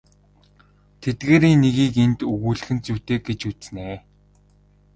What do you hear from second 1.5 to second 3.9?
нэгийг энд өгүүлэх нь зүйтэй гэж үзнэ.